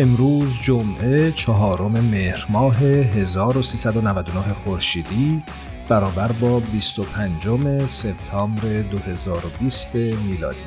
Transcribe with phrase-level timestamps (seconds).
[0.00, 5.42] امروز جمعه چهارم مهر ماه 1399 خورشیدی
[5.88, 10.58] برابر با 25 سپتامبر 2020 میلادی.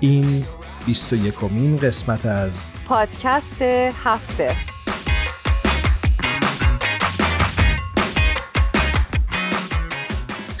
[0.00, 0.44] این
[0.86, 3.62] 21 مین قسمت از پادکست
[4.04, 4.75] هفته.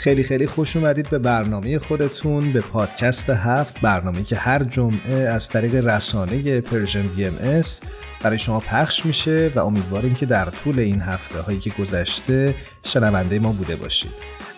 [0.06, 5.48] خیلی خیلی خوش اومدید به برنامه خودتون به پادکست هفت برنامه که هر جمعه از
[5.48, 7.62] طریق رسانه Persian BM
[8.22, 13.38] برای شما پخش میشه و امیدواریم که در طول این هفته هایی که گذشته شنونده
[13.38, 14.10] ما بوده باشید.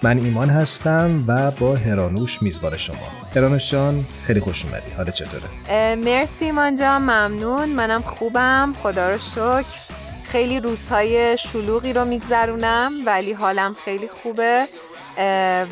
[0.03, 3.09] من ایمان هستم و با هرانوش میزبان شما.
[3.35, 4.91] هرانوش جان خیلی خوش اومدی.
[4.97, 7.69] حالا چطوره؟ مرسی ایمان جان ممنون.
[7.69, 8.75] منم خوبم.
[8.83, 9.79] خدا رو شکر.
[10.25, 14.69] خیلی روزهای شلوغی رو میگذرونم ولی حالم خیلی خوبه.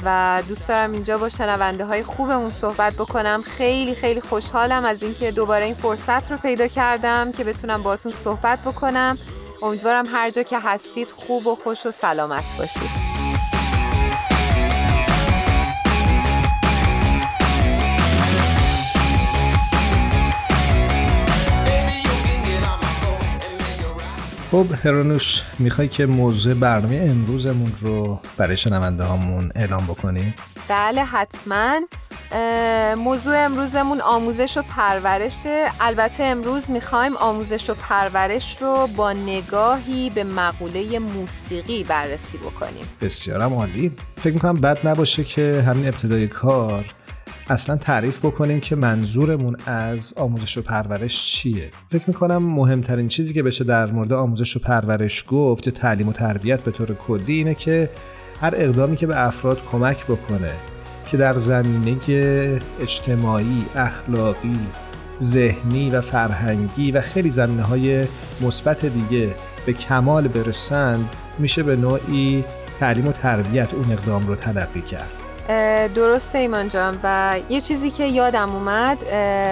[0.04, 3.42] و دوست دارم اینجا با شنونده های خوبمون صحبت بکنم.
[3.42, 8.58] خیلی خیلی خوشحالم از اینکه دوباره این فرصت رو پیدا کردم که بتونم باتون صحبت
[8.58, 9.18] بکنم.
[9.62, 13.15] امیدوارم هر جا که هستید خوب و خوش و سلامت باشید.
[24.56, 30.34] خب هرانوش می‌خوای که موضوع برنامه امروزمون رو برای شنونده هامون اعلام بکنی؟
[30.68, 31.80] بله حتما.
[32.96, 40.24] موضوع امروزمون آموزش و پرورشه البته امروز می‌خوایم آموزش و پرورش رو با نگاهی به
[40.24, 42.84] مقوله موسیقی بررسی بکنیم.
[43.00, 43.92] بسیارم عالی.
[44.16, 46.84] فکر می‌کنم بد نباشه که همین ابتدای کار
[47.48, 51.70] اصلا تعریف بکنیم که منظورمون از آموزش و پرورش چیه.
[51.88, 56.12] فکر می‌کنم مهمترین چیزی که بشه در مورد آموزش و پرورش گفت یا تعلیم و
[56.12, 57.90] تربیت به طور کلی اینه که
[58.40, 60.52] هر اقدامی که به افراد کمک بکنه
[61.08, 61.96] که در زمینه
[62.80, 64.60] اجتماعی، اخلاقی،
[65.20, 68.04] ذهنی و فرهنگی و خیلی زمینه های
[68.40, 69.34] مثبت دیگه
[69.66, 71.08] به کمال برسند
[71.38, 72.44] میشه به نوعی
[72.80, 75.25] تعلیم و تربیت اون اقدام رو تلقی کرد.
[75.94, 77.00] درسته ایمان جان.
[77.02, 78.98] و یه چیزی که یادم اومد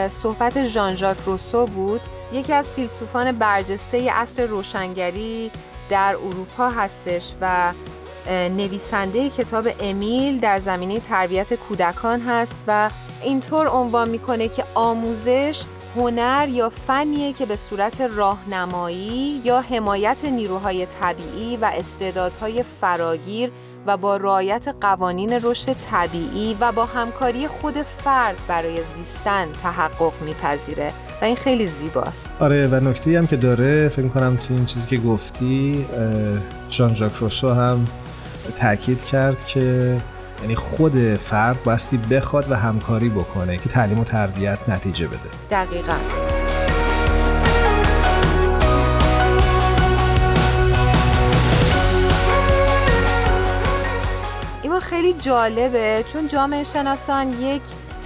[0.08, 2.00] صحبت ژان ژاک روسو بود.
[2.32, 5.50] یکی از فیلسوفان برجسته اصر روشنگری
[5.90, 7.72] در اروپا هستش و
[8.30, 12.90] نویسنده کتاب امیل در زمینه تربیت کودکان هست و
[13.22, 15.64] اینطور عنوان می‌کنه که آموزش
[15.96, 23.50] هنر یا فنیه که به صورت راهنمایی یا حمایت نیروهای طبیعی و استعدادهای فراگیر
[23.86, 30.92] و با رعایت قوانین رشد طبیعی و با همکاری خود فرد برای زیستن تحقق میپذیره.
[31.22, 32.30] و این خیلی زیباست.
[32.40, 35.86] آره و نکته هم که داره فکر کنم تو این چیزی که گفتی
[36.68, 37.86] جان ژاک روسو هم
[38.60, 39.96] تاکید کرد که
[40.40, 45.18] یعنی خود فرد باستی بخواد و همکاری بکنه که تعلیم و تربیت نتیجه بده.
[45.50, 45.96] دقیقا.
[54.62, 57.62] این خیلی جالبه چون جامعه شناسان یک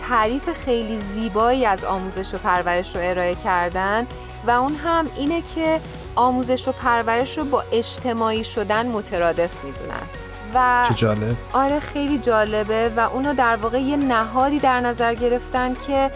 [0.08, 4.06] تعریف خیلی زیبایی از آموزش و پرورش رو ارائه کردن
[4.46, 5.80] و اون هم اینه که
[6.14, 10.27] آموزش و پرورش رو با اجتماعی شدن مترادف می‌دونن.
[10.54, 11.36] و چه جالب.
[11.52, 16.10] آره خیلی جالبه و اونو در واقع یه نهادی در نظر گرفتن که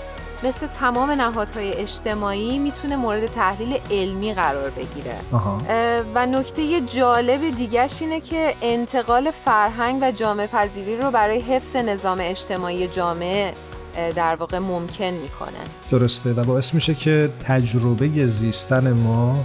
[0.44, 5.14] مثل تمام نهادهای اجتماعی می‌تونه مورد تحلیل علمی قرار بگیره.
[6.14, 12.18] و نکته جالب دیگهش اینه که انتقال فرهنگ و جامعه پذیری رو برای حفظ نظام
[12.20, 13.54] اجتماعی جامعه
[14.16, 15.58] در واقع ممکن می‌کنه.
[15.90, 16.32] درسته.
[16.32, 19.44] و باعث میشه که تجربه زیستن ما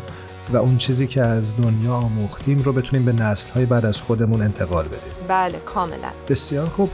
[0.53, 4.41] و اون چیزی که از دنیا آموختیم رو بتونیم به نسل های بعد از خودمون
[4.41, 5.27] انتقال بدیم.
[5.27, 6.09] بله کاملا.
[6.29, 6.89] بسیار خوب.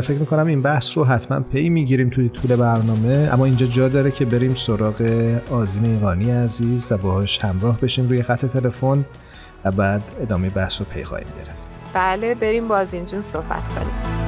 [0.00, 3.28] فکر می‌کنم این بحث رو حتما پی می‌گیریم توی طول برنامه.
[3.32, 5.02] اما اینجا جا داره که بریم سراغ
[5.50, 9.04] آزین ایقانی عزیز و باهاش همراه بشیم روی خط تلفن
[9.64, 11.68] و بعد ادامه بحث رو پی خواهیم گرفت.
[11.94, 14.27] بله بریم بازین جون صحبت کنیم.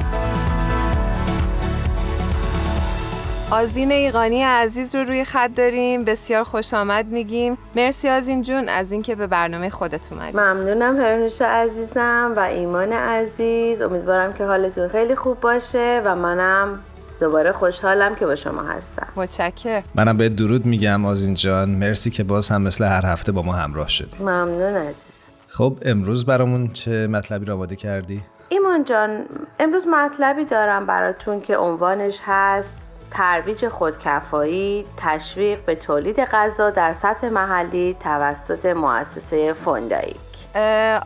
[3.51, 6.05] آزین ایقانی عزیز رو روی خط داریم.
[6.05, 7.57] بسیار خوش آمد میگیم.
[7.75, 8.69] مرسی آزین جون.
[8.69, 10.37] از اینکه به برنامه خودت اومدی.
[10.37, 13.81] ممنونم هرنوش عزیزم و ایمان عزیز.
[13.81, 16.79] امیدوارم که حالتون خیلی خوب باشه و منم
[17.19, 19.07] دوباره خوشحالم که با شما هستم.
[19.15, 21.69] متشکر منم به درود میگم آزین جان.
[21.69, 24.17] مرسی که باز هم مثل هر هفته با ما همراه شدی.
[24.19, 25.05] ممنون عزیز
[25.47, 29.25] خب امروز برامون چه مطلبی را آماده کردی؟ ایمان جان
[29.59, 32.73] امروز مطلبی دارم براتون که عنوانش هست
[33.11, 40.15] ترویج خودکفایی تشویق به تولید غذا در سطح محلی توسط مؤسسه فوندایک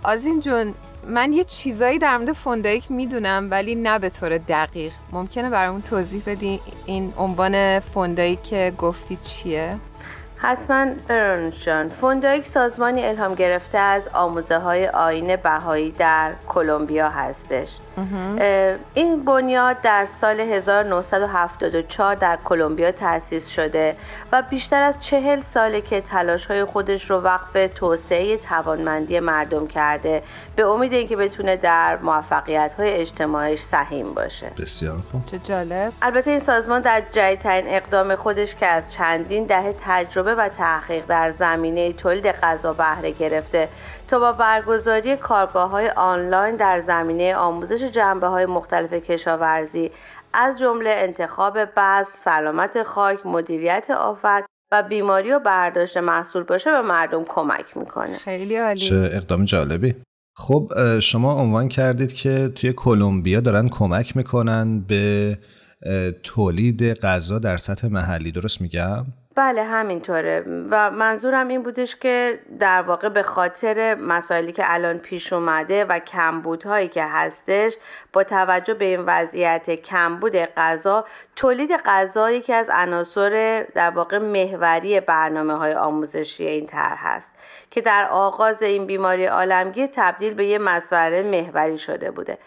[0.04, 0.74] آزین جون
[1.08, 4.92] من یه چیزایی در مورد FUNDAEC می‌دونم ولی نه به طور دقیق.
[5.12, 9.78] ممکنه برامون توضیح بدی این عنوان FUNDAEC که گفتی چیه؟
[10.38, 17.78] حتما برانشان FUNDAEC سازمانی الهام گرفته از آموزه های آیین بهایی در کلمبیا هستش.
[18.94, 23.96] این بنیاد در سال 1974 در کلمبیا تأسیس شده
[24.32, 30.24] و بیشتر از چهل ساله که تلاش های خودش رو وقف توسعه توانمندی مردم کرده
[30.56, 34.52] به امید اینکه بتونه در موفقیت های اجتماعیش سهیم باشه.
[34.58, 35.26] بسیار خوب.
[35.26, 35.94] چه جالب.
[36.02, 41.32] البته این سازمان در جدیدترین اقدام خودش که از چندین دهه تجربه و تحقیق در
[41.32, 43.68] زمینه تولید غذا بهره گرفته.
[44.08, 49.92] تا با برگزاری کارگاه های آنلاین در زمینه آموزش جنبه های مختلف کشاورزی
[50.34, 56.82] از جمله انتخاب بذر، سلامت خاک، مدیریت آفت و بیماری و برداشت محصول باشه به
[56.82, 58.18] مردم کمک می‌کنه.
[58.18, 58.80] خیلی عالی.
[58.80, 59.96] چه اقدام جالبی.
[60.38, 65.38] خب شما عنوان کردید که توی کلمبیا دارن کمک می‌کنن به
[66.24, 69.06] تولید غذا در سطح محلی درست میگم؟
[69.36, 70.44] بله همینطوره.
[70.72, 76.00] و منظورم این بودش که در واقع به خاطر مسائلی که الان پیش اومده و
[76.00, 77.78] کمبودهایی که هستش
[78.14, 81.06] با توجه به این وضعیت کمبود غذا
[81.36, 87.30] تولید غذا یکی از عناصر در واقع محوری برنامه های آموزشی این طرح هست
[87.72, 92.38] که در آغاز این بیماری عالمگیر تبدیل به یه مسئله محوری شده بوده.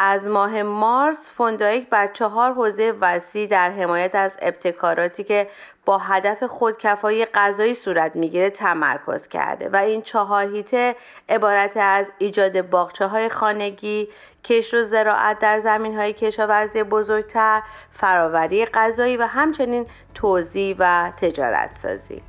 [0.00, 5.48] از ماه مارس فوندایک بر چهار حوزه وسیع در حمایت از ابتکاراتی که
[5.86, 10.96] با هدف خودکفایی غذایی صورت می‌گیره تمرکز کرده و این چهار هیته
[11.28, 14.08] عبارت از ایجاد باغچه های خانگی
[14.44, 17.62] کشت و زراعت در زمین های کشاورزی بزرگتر
[17.92, 22.22] فراوری غذایی و همچنین توزیع و تجارت سازی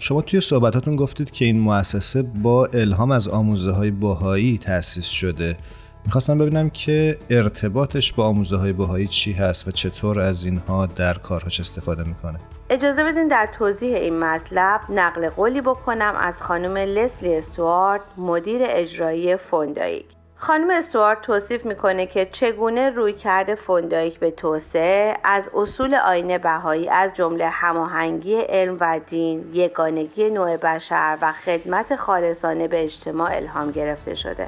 [0.00, 5.56] شما توی صحبتاتون گفتید که این مؤسسه با الهام از آموزه های بهایی تأسیس شده.
[6.04, 11.14] می‌خواستم ببینم که ارتباطش با آموزه های بهایی چی هست و چطور از اینها در
[11.14, 12.40] کارهاش استفاده می‌کنه.
[12.70, 19.36] اجازه بدین در توضیح این مطلب نقل قولی بکنم از خانم لسلی استوارت مدیر اجرایی
[19.36, 20.04] FUNDAEC.
[20.36, 27.10] خانم استوارت توصیف می‌کنه که چگونه رویکرد FUNDAEC به توسعه از اصول آیین بهایی از
[27.14, 34.14] جمله هماهنگی علم و دین یگانگی نوع بشر و خدمت خالصانه به اجتماع الهام گرفته
[34.14, 34.46] شده.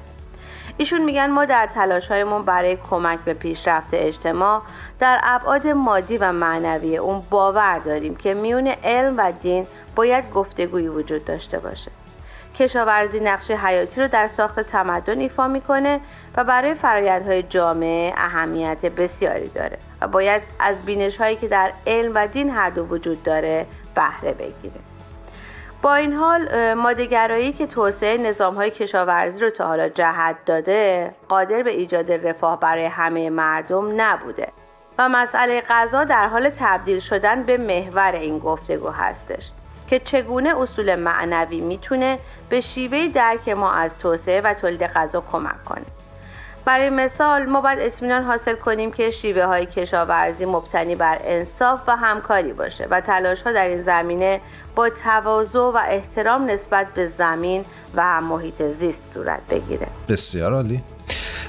[0.79, 4.63] ایشون میگن ما در تلاش هایمون برای کمک به پیشرفت اجتماع
[5.01, 10.89] در ابعاد مادی و معنوی اون باور داریم که میون علم و دین باید گفتگویی
[10.89, 11.91] وجود داشته باشه.
[12.59, 16.01] کشاورزی نقش حیاتی رو در ساخت تمدن ایفا می‌کنه
[16.37, 22.13] و برای فرایندهای جامعه اهمیت بسیاری داره و باید از بینش هایی که در علم
[22.15, 24.86] و دین هر دو وجود داره بهره بگیره.
[25.83, 31.63] با این حال مادهگرایی که توسعه نظام های کشاورزی رو تا حالا جهت داده قادر
[31.63, 34.49] به ایجاد رفاه برای همه مردم نبوده
[34.99, 39.51] و مسئله غذا در حال تبدیل شدن به محور این گفتگو هستش
[39.87, 42.19] که چگونه اصول معنوی می‌تونه
[42.49, 46.06] به شیوه درک ما از توسعه و تولید غذا کمک کنه.
[46.67, 51.97] برای مثال ما باید اطمینان حاصل کنیم که شیوه های کشاورزی مبتنی بر انصاف و
[51.97, 54.41] همکاری باشه و تلاش ها در این زمینه
[54.75, 59.87] با تواضع و احترام نسبت به زمین و محیط زیست صورت بگیره.
[60.09, 60.81] بسیار عالی.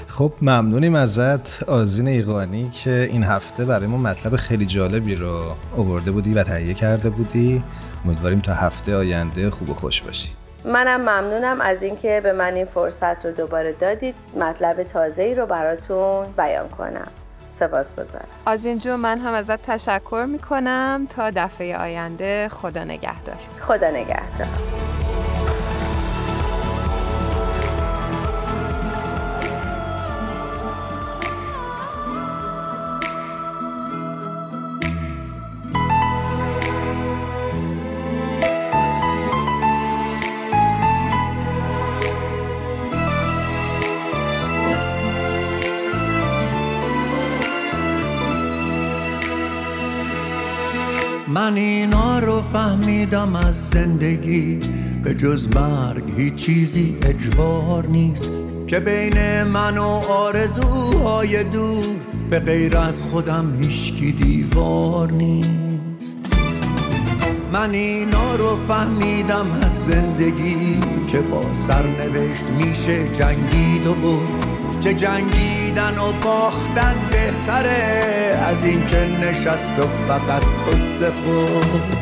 [0.08, 5.42] خب ممنونیم ازت آزین ایقانی که این هفته برای ما مطلب خیلی جالبی رو
[5.76, 7.62] آورده بودی و تهیه کرده بودی.
[8.04, 10.37] امیدواریم تا هفته آینده خوب و خوش باشی.
[10.64, 14.14] منم ممنونم از اینکه به من این فرصت رو دوباره دادید.
[14.36, 17.08] مطلب تازه ای رو براتون بیان کنم.
[17.54, 21.06] سپاس گذارم از اینجا من هم ازت تشکر می‌کنم.
[21.10, 23.36] تا دفعه آینده خدا نگهدار.
[23.60, 24.48] خدا نگهدار.
[51.48, 54.60] من اینا رو فهمیدم از زندگی.
[55.04, 58.30] به جز مرگ هیچ چیزی اجبار نیست.
[58.66, 61.84] که بین من و آرزوهای دور
[62.30, 66.18] به غیر از خودم هیچکی دیوار نیست.
[67.52, 70.80] من اینا رو فهمیدم از زندگی.
[71.06, 74.94] که با سرنوشت میشه جنگید و بود که
[75.78, 81.96] جنگیدن و باختن بهتره از این که نشست و فقط قصه خود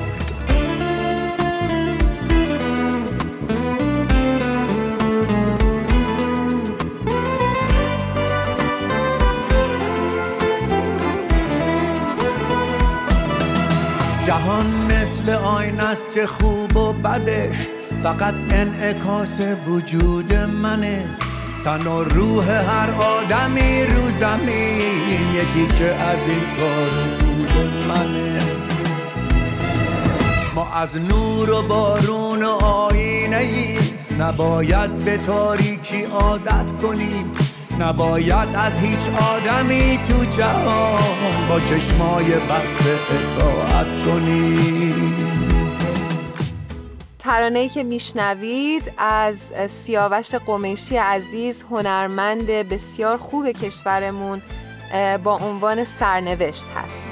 [14.27, 17.69] جهان مثل آین است که خوب و بدش
[18.03, 21.26] فقط انعکاس وجود منه.
[21.67, 25.35] تن و روح هر آدمی رو زمین.
[25.35, 28.39] یه تیکه از این تار بود منه.
[30.55, 33.79] ما از نور و بارون و آینه ای
[34.19, 37.33] نباید به تاریکی عادت کنیم.
[37.81, 45.36] نباید از هیچ آدمی تو جهان با چشمای بسته اطاعت کنیم.
[47.27, 54.43] ترانه‌ای که میشنوید از سیاوش قمیشی عزیز هنرمند بسیار خوب کشورمون
[55.25, 57.05] با عنوان سرنوشت هست.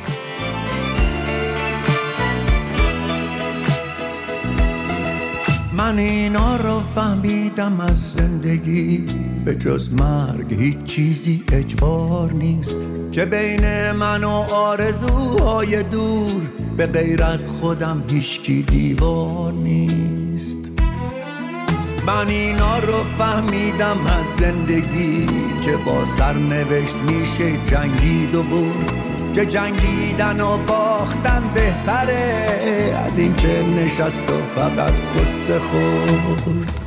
[5.73, 9.06] من اینا رو فهمیدم از زندگی
[9.44, 12.76] به جز مرگ هیچ چیزی اجبار نیست
[13.12, 16.42] که بین من و آرزوهای دور
[16.76, 20.59] به غیر از خودم هیچکی دیوار نیست.
[22.07, 25.26] من اینا رو فهمیدم از زندگی
[25.64, 28.90] که با سرنوشت میشه جنگید و بود.
[29.35, 36.83] که جنگیدن و باختن بهتره از اینکه نشست و فقط قصه خورد.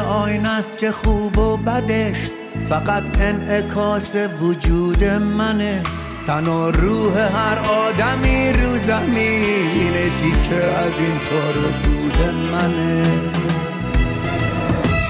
[0.00, 2.30] مثل آین است که خوب و بدش.
[2.68, 5.82] فقط انعکاس وجود منه.
[6.26, 9.92] تن و روح هر آدمی رو زمین.
[10.16, 13.02] تیکه از این طور بود منه.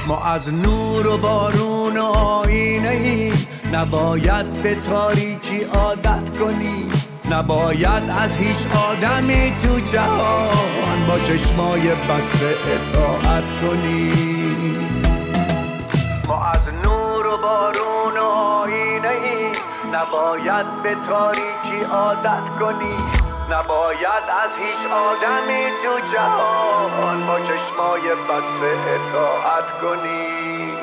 [0.07, 3.33] ما از نور و بارون و آینه ای.
[3.73, 6.89] نباید به تاریکی عادت کنیم
[7.31, 14.40] نباید از هیچ آدمی تو جهان با چشمای بسته اطاعت کنیم
[20.01, 23.01] نباید به تاریکی عادت کنیم
[23.51, 30.75] نباید از هیچ آدمی تو جهان با چشمای بسته اطاعت کنیم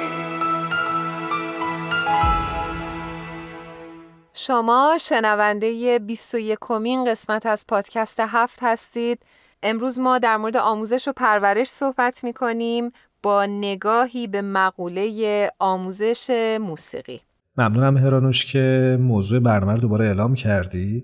[4.33, 9.19] شما شنونده 21 کمین قسمت از پادکست هفت هستید.
[9.63, 12.91] امروز ما در مورد آموزش و پرورش صحبت می کنیم
[13.23, 17.26] با نگاهی به مقوله آموزش موسیقی.
[17.57, 21.03] ممنونم هرانوش که موضوع برنامه رو دوباره اعلام کردی.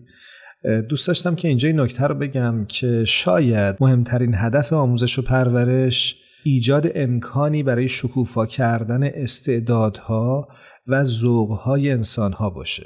[0.89, 6.15] دوست داشتم که اینجا این نکته رو بگم که شاید مهمترین هدف آموزش و پرورش
[6.43, 10.47] ایجاد امکانی برای شکوفا کردن استعدادها
[10.87, 12.85] و ذوقهای انسانها باشه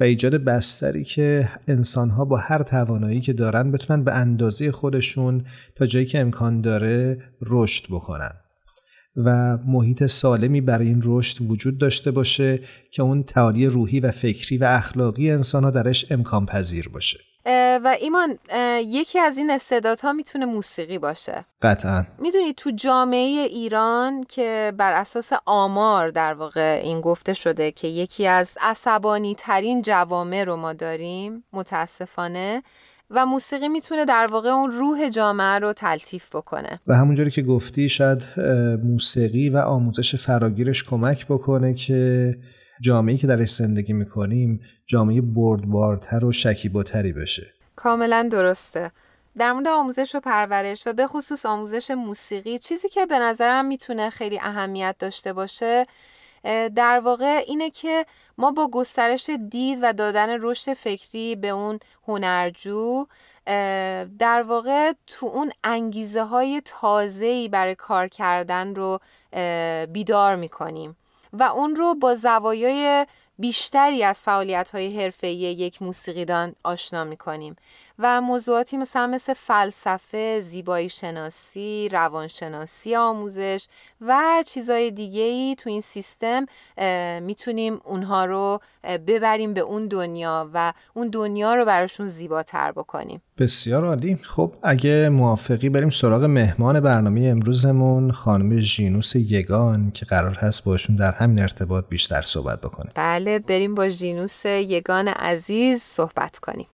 [0.00, 5.44] و ایجاد بستری که انسانها با هر توانایی که دارن بتونن به اندازه خودشون
[5.76, 8.32] تا جایی که امکان داره رشد بکنن.
[9.16, 14.58] و محیط سالمی برای این رشد وجود داشته باشه که اون تعالی روحی و فکری
[14.58, 17.18] و اخلاقی انسان درش امکان پذیر باشه.
[17.84, 18.38] و ایمان
[18.84, 21.44] یکی از این استعدادها می‌تونه موسیقی باشه.
[21.62, 22.06] قطعا.
[22.18, 28.26] می‌دونی تو جامعه ایران که بر اساس آمار در واقع این گفته شده که یکی
[28.26, 32.62] از عصبانی ترین جوامع رو ما داریم متاسفانه
[33.10, 36.80] و موسیقی می‌تونه در واقع اون روح جامعه رو تلطیف بکنه.
[36.86, 38.22] و همونجوری که گفتی شاید
[38.84, 42.34] موسیقی و آموزش فراگیرش کمک بکنه که
[42.80, 47.46] جامعه‌ای که درش زندگی می‌کنیم جامعه بردبارتر و شکیباتری بشه.
[47.76, 48.90] کاملا درسته.
[49.38, 54.10] در مورد آموزش و پرورش و به خصوص آموزش موسیقی چیزی که به نظرم می‌تونه
[54.10, 55.86] خیلی اهمیت داشته باشه
[56.76, 58.06] در واقع اینه که
[58.38, 63.06] ما با گسترش دید و دادن رشد فکری به اون هنرجو
[64.18, 69.00] در واقع تو اون انگیزه های تازه‌ای برای کار کردن رو
[69.92, 70.96] بیدار می‌کنیم
[71.32, 73.06] و اون رو با زوایای
[73.38, 77.56] بیشتری از فعالیت های حرفه‌ای یک موسیقیدان آشنا می‌کنیم.
[78.02, 83.66] و موضوعاتی مثل مثل فلسفه، زیبایی شناسی، روانشناسی آموزش
[84.00, 86.46] و چیزای دیگه ای تو این سیستم
[87.22, 88.60] می‌تونیم اونها رو
[89.06, 93.22] ببریم به اون دنیا و اون دنیا رو براشون زیباتر بکنیم.
[93.38, 94.16] بسیار عالی.
[94.16, 100.96] خب اگه موافقی بریم سراغ مهمان برنامه امروزمون خانم ژینوس یگان که قرار هست باشون
[100.96, 106.66] در همین ارتباط بیشتر صحبت بکنیم بله بریم با ژینوس یگان عزیز صحبت کنیم.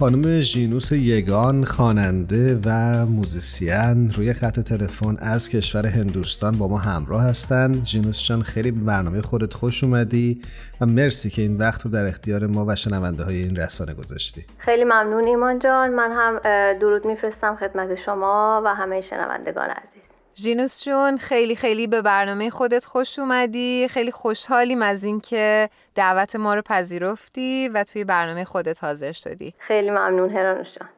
[0.00, 2.70] خانم ژینوس یگان خواننده و
[3.06, 7.84] موزیسین روی خط تلفن از کشور هندوستان با ما همراه هستند.
[7.84, 10.42] ژینوس جان خیلی به برنامه خودت خوش اومدی
[10.80, 14.44] و مرسی که این وقت رو در اختیار ما و شنونده های این رسانه گذاشتی.
[14.58, 15.90] خیلی ممنون ایمان جان.
[15.90, 16.38] من هم
[16.78, 19.99] درود میفرستم خدمت شما و همه شنوندگان عزیز.
[20.40, 23.88] ژینوس جون خیلی خیلی به برنامه خودت خوش اومدی.
[23.90, 29.54] خیلی خوشحالیم از اینکه دعوت ما رو پذیرفتی و توی برنامه خودت حاضر شدی.
[29.58, 30.88] خیلی ممنون هرانوش جان.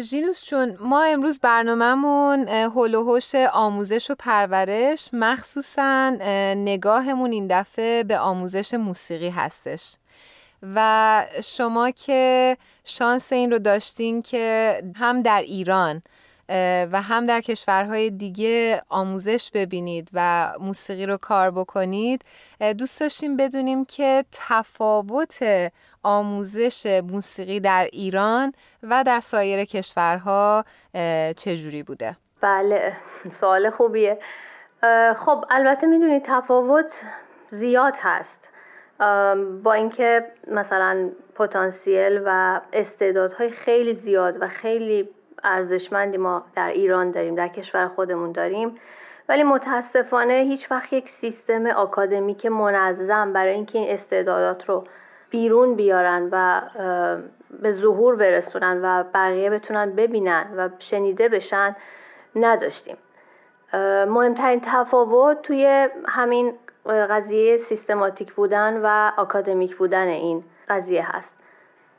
[0.00, 3.20] ژینوس چون ما امروز برنامهمون هول
[3.52, 6.10] آموزش و پرورش مخصوصا
[6.56, 9.96] نگاهمون این دفعه به آموزش موسیقی هستش.
[10.74, 16.02] و شما که شانس این رو داشتین که هم در ایران
[16.92, 22.22] و هم در کشورهای دیگه آموزش ببینید و موسیقی رو کار بکنید.
[22.78, 25.38] دوست داشتیم بدونیم که تفاوت
[26.02, 30.64] آموزش موسیقی در ایران و در سایر کشورها
[31.36, 32.92] چجوری بوده؟ بله
[33.40, 34.18] سوال خوبیه.
[35.16, 36.92] خب البته می‌دونید تفاوت
[37.48, 38.48] زیاد هست.
[39.62, 45.08] با اینکه مثلا پتانسیل و استعدادهای خیلی زیاد و خیلی
[45.44, 48.78] ارزشمندی ما در ایران داریم در کشور خودمون داریم.
[49.28, 54.84] ولی متاسفانه هیچ وقت یک سیستم آکادمیک منظم برای اینکه این استعدادات رو
[55.30, 56.62] بیرون بیارن و
[57.62, 61.76] به ظهور برسونن و بقیه بتونن ببینن و شنیده بشن
[62.36, 62.96] نداشتیم.
[64.08, 66.54] مهمترین تفاوت توی همین
[66.86, 71.42] قضیه سیستماتیک بودن و آکادمیک بودن این قضیه هست.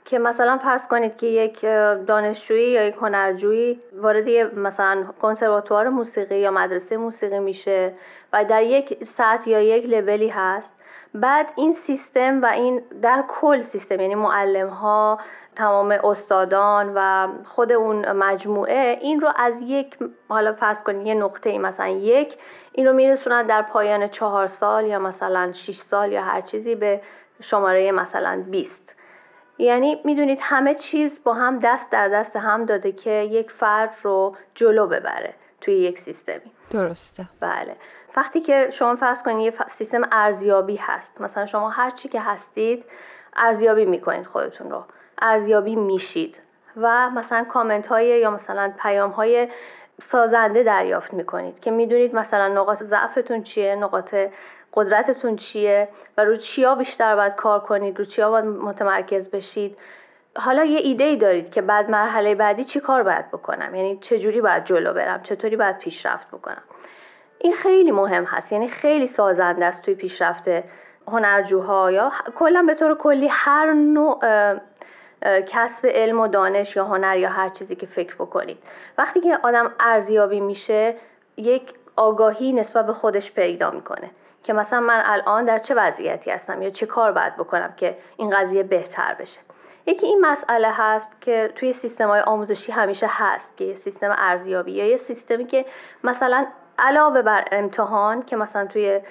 [0.08, 1.62] که مثلا فرض کنید که یک
[2.08, 7.94] دانشجویی یا یک هنرجویی وارد مثلا کنسرواتوار موسیقی یا مدرسه موسیقی میشه
[8.34, 13.62] و در یک سطح یا یک لولی هست بعد این سیستم و این در کل
[13.62, 15.20] سیستم یعنی معلم ها
[15.56, 19.98] تمام استادان و خود اون مجموعه این رو از یک
[20.30, 22.38] حالا فرض کنید یه نقطه ای مثلا یک
[22.72, 27.02] این رو میرسونن در پایان چهار سال یا مثلا 6 سال یا هر چیزی به
[27.42, 28.97] شماره مثلا 20
[29.58, 34.36] یعنی می‌دونید همه چیز با هم دست در دست هم داده که یک فرد رو
[34.56, 36.52] جلو ببره توی یک سیستمی.
[36.70, 37.26] درسته.
[37.40, 37.76] بله.
[38.16, 42.86] وقتی که شما فرض کنید یه سیستم ارزیابی هست مثلا شما هر چی که هستید
[43.36, 44.84] ارزیابی می‌کنید خودتون رو
[45.22, 46.40] ارزیابی میشید
[46.78, 49.48] و مثلا کامنت های یا مثلا پیام های
[50.02, 54.16] سازنده دریافت می‌کنید که می‌دونید مثلا نقاط ضعفتون چیه نقاط
[54.78, 55.88] قدرتتون چیه
[56.18, 59.78] و رو چیا بیشتر باید کار کنید؟ رو چیا باید متمرکز بشید؟
[60.38, 64.42] حالا یه ایده ای دارید که بعد مرحله بعدی چی کار باید بکنم؟ یعنی چجوری
[64.42, 66.64] باید جلو برم؟ چطوری باید پیشرفت بکنم؟
[67.40, 68.52] این خیلی مهم هست.
[68.52, 70.50] یعنی خیلی سازنده است توی پیشرفت
[71.08, 74.20] هنرجوها یا کلا به طور کلی هر نوع
[75.48, 78.58] کسب علم و دانش یا هنر یا هر چیزی که فکر بکنید.
[78.98, 80.96] وقتی که آدم ارزیابی میشه
[81.38, 84.10] یک آگاهی نسبت به خودش پیدا می‌کنه.
[84.44, 88.30] که مثلا من الان در چه وضعیتی هستم یا چه کار باید بکنم که این
[88.30, 89.40] قضیه بهتر بشه.
[89.86, 94.86] یکی این مسئله هست که توی سیستم های آموزشی همیشه هست که سیستم ارزیابی یا
[94.86, 95.66] یه سیستمی که
[96.04, 96.48] مثلا
[96.80, 99.02] علاوه بر امتحان که مثلا توی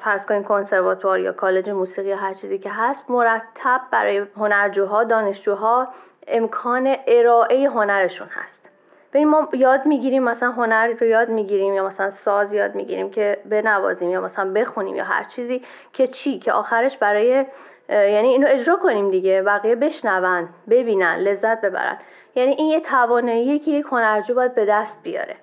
[0.00, 5.88] فرض کنین کنسرواتوار یا کالج موسیقی یا هر چیزی که هست مرتب برای هنرجوها دانشجوها
[6.26, 8.71] امکان ارائه هنرشون هست.
[9.12, 13.38] ببین ما یاد می‌گیریم مثلا هنر رو یاد می‌گیریم یا مثلا ساز یاد می‌گیریم که
[13.44, 17.46] بنوازیم یا مثلا بخونیم یا هر چیزی که چی که آخرش برای
[17.88, 21.98] یعنی اینو اجرا کنیم دیگه بقیه بشنون ببینن لذت ببرن.
[22.34, 25.36] یعنی این یه تواناییه که یک هنرجو باید به دست بیاره.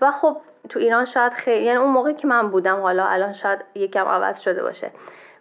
[0.00, 0.36] و خب
[0.68, 4.40] تو ایران شاید خیلی یعنی اون موقع که من بودم حالا الان شاید یکم عوض
[4.40, 4.90] شده باشه.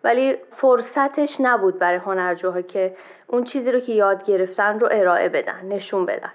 [0.04, 2.96] ولی فرصتش نبود برای هنرجوها که
[3.28, 6.32] اون چیزی رو که یاد گرفتن رو ارائه بدن نشون بدن.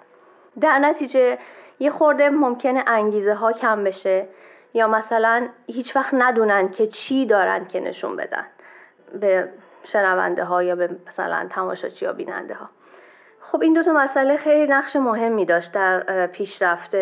[0.60, 1.38] در نتیجه
[1.78, 4.28] یه خورده ممکنه انگیزه ها کم بشه
[4.74, 8.46] یا مثلا هیچ وقت ندونن که چی دارن که نشون بدن
[9.20, 9.48] به
[9.84, 12.70] شنونده ها یا به مثلا تماشاچی یا بیننده ها
[13.40, 16.96] خب این دو تا مسئله خیلی نقش مهمی داشت در پیشرفت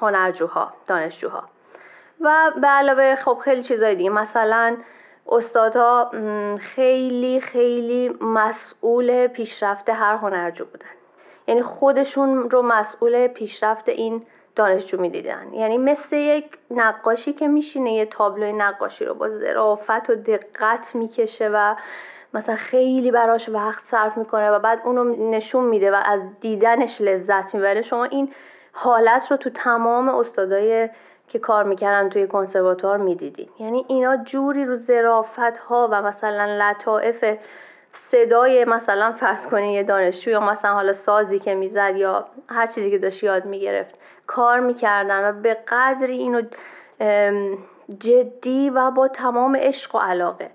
[0.00, 1.44] هنرجوها دانشجوها.
[2.20, 4.76] و به علاوه خب خیلی چیزای دیگه مثلا
[5.28, 6.10] استادها
[6.58, 10.95] خیلی خیلی مسئول پیشرفت هر هنرجو بودن.
[11.46, 14.22] یعنی خودشون رو مسئول پیشرفت این
[14.56, 15.52] دانشجو می‌دیدن.
[15.52, 21.50] یعنی مثل یک نقاشی که میشینه یه تابلوی نقاشی رو با ظرافت و دقت می‌کشه
[21.52, 21.74] و
[22.34, 27.54] مثلا خیلی براش وقت صرف می‌کنه و بعد اونو نشون میده و از دیدنش لذت
[27.54, 27.82] می‌بره.
[27.82, 28.32] شما این
[28.72, 30.88] حالت رو تو تمام استادای
[31.28, 33.48] که کار می‌کردن توی کنسرواتوار می‌دیدین.
[33.58, 37.38] یعنی اینا جوری رو ظرافت ها و مثلا لطائف
[37.96, 42.90] صدای مثلا فرض کنین یه دانشجو یا مثلا حالا سازی که می‌زد یا هر چیزی
[42.90, 43.94] که داشت یاد می‌گرفت
[44.26, 46.42] کار می‌کردن و به قدری اینو
[47.98, 50.50] جدی و با تمام عشق و علاقه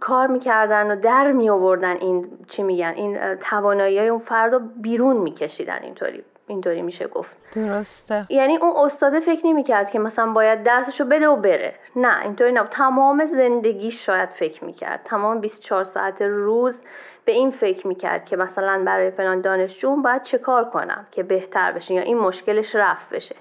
[0.00, 5.16] کار می‌کردن و در می آوردن این چی میگن این توانایی اون فرد رو بیرون
[5.16, 6.24] میکشیدن اینطوری.
[6.48, 7.36] اینطوری میشه گفت.
[7.52, 8.26] درسته.
[8.28, 11.74] یعنی اون استاده فکر نمی‌کرد که مثلا باید درسشو بده و بره.
[11.96, 15.00] نه اینطوری نه تمام زندگی شاید فکر می‌کرد.
[15.04, 16.82] تمام 24 ساعت روز
[17.24, 21.72] به این فکر می‌کرد که مثلا برای فلان دانشجو باید چه کار کنم که بهتر
[21.72, 23.36] بشه یا این مشکلش رفت بشه.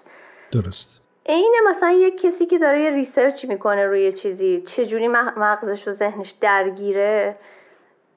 [0.51, 1.01] درست.
[1.25, 6.31] عین مثلا یک کسی که داره یه research می‌کنه روی چیزی چجوری مغزش و ذهنش
[6.31, 7.35] درگیره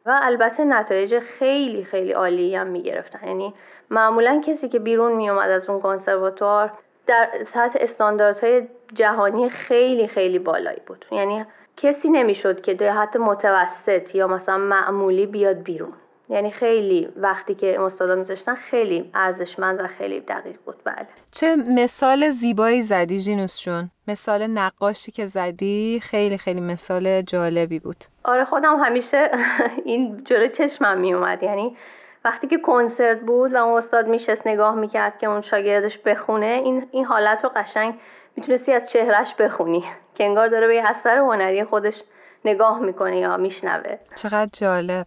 [0.07, 3.27] و البته نتایج خیلی خیلی عالی هم می‌گرفتن.
[3.27, 3.55] یعنی
[3.91, 6.73] معمولا کسی که بیرون میومد از اون کنسرواتوار
[7.07, 8.63] در سطح استانداردهای
[8.95, 11.05] جهانی خیلی خیلی بالایی بود.
[11.13, 11.45] یعنی
[11.77, 15.93] کسی نمی‌شد که دوی حتی متوسط یا مثلا معمولی بیاد بیرون.
[16.29, 20.77] یعنی خیلی وقتی که استادا میذاشتن خیلی ارزشمند و خیلی دقیق بود.
[20.85, 21.07] بله.
[21.31, 23.91] چه مثال زیبایی زدی جینوس جون.
[24.09, 28.05] مثال نقاشی که زدی خیلی خیلی مثال جالبی بود.
[28.25, 29.31] آره خودم همیشه
[29.85, 31.77] این جلو چشمم میومد یعنی
[32.25, 36.87] وقتی که کنسرت بود و اون استاد میشست نگاه می‌کرد که اون شاگردش بخونه این,
[36.91, 37.95] این حالت رو قشنگ
[38.37, 42.03] می‌تونستی از چهرش بخونی که انگار داره به یه اثر هنری خودش
[42.45, 43.97] نگاه می‌کنه یا میشنوه.
[44.17, 45.07] چقدر جالب.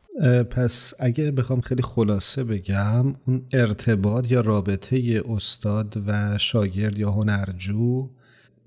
[0.49, 8.09] پس اگه بخوام خیلی خلاصه بگم اون ارتباط یا رابطه استاد و شاگرد یا هنرجو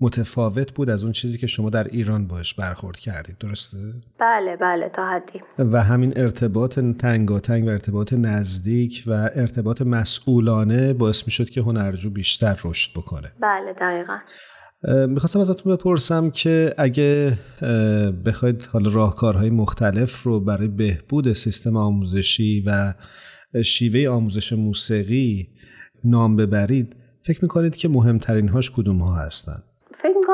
[0.01, 3.79] متفاوت بود از اون چیزی که شما در ایران باش برخورد کردید درسته؟
[4.19, 11.27] بله بله تا حدی و همین ارتباط تنگاتنگ و ارتباط نزدیک و ارتباط مسئولانه باعث
[11.27, 14.19] می شد که هنرجو بیشتر رشد بکنه بله دقیقا
[15.09, 17.39] می‌خواستم ازتون بپرسم که اگه
[18.25, 22.95] بخواید حالا راهکارهای مختلف رو برای بهبود سیستم آموزشی و
[23.65, 25.49] شیوه آموزش موسیقی
[26.05, 29.63] نام ببرید فکر می‌کنید که مهمترین هاش کدوم ها هستن؟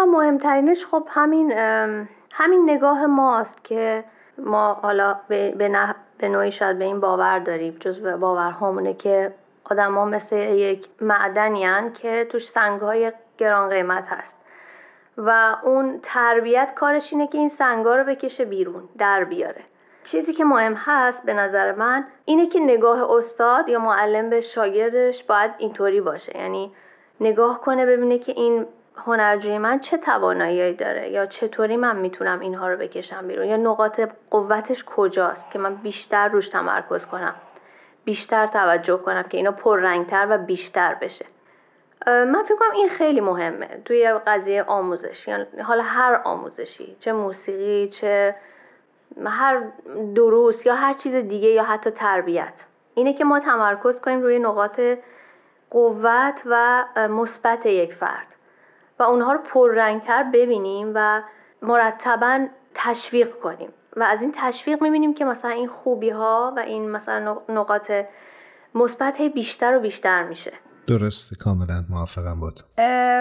[0.05, 1.53] می‌کنم مهمترینش خب همین
[2.33, 4.05] همین نگاه ماست که
[4.39, 5.51] ما حالا به,
[6.19, 9.35] به, نوعی شاید به این باور داریم جز باورهامونه که
[9.65, 14.37] آدما مثل یک معدنی که توش سنگهای گران قیمت هست.
[15.17, 19.61] و اون تربیت کارش اینه که این سنگا رو بکشه بیرون در بیاره.
[20.05, 25.25] چیزی که مهم هست به نظر من اینه که نگاه استاد یا معلم به شاگردش
[25.25, 26.39] باید اینطوری باشه.
[26.39, 26.73] یعنی
[27.21, 32.69] نگاه کنه ببینه که این هنرجوی من چه توانایی داره یا چطوری من می‌تونم اینها
[32.69, 34.01] رو بکشم بیرون یا نقاط
[34.31, 37.35] قوتش کجاست که من بیشتر روش تمرکز کنم
[38.05, 41.27] بیشتر توجه کنم که اینا پررنگتر و بیشتر بشه.
[42.07, 45.29] من فکر کنم این خیلی مهمه توی قضیه آموزش.
[45.29, 48.35] یعنی حالا هر آموزشی چه موسیقی چه
[49.27, 49.63] هر
[50.15, 52.65] دروس یا هر چیز دیگه یا حتی تربیت.
[52.95, 54.81] اینه که ما تمرکز کنیم روی نقاط
[55.71, 58.27] قوت و مثبت یک فرد.
[58.99, 61.23] و اونها رو پررنگتر ببینیم و
[61.63, 63.69] مرتبا تشویق کنیم.
[63.97, 67.93] و از این تشویق می‌بینیم که مثلا این خوبی ها و این مثلا نقاط
[68.75, 70.53] مثبت بیشتر و بیشتر میشه.
[70.87, 71.37] درسته.
[71.37, 72.65] کاملا موافقم با تو.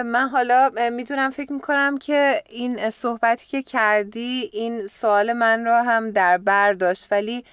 [0.02, 6.10] من حالا می‌تونم فکر می‌کنم که این صحبتی که کردی این سوال من رو هم
[6.10, 7.08] در بر داشت.
[7.10, 7.44] ولی